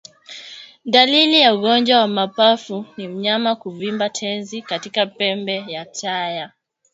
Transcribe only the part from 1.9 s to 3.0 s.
wa mapafu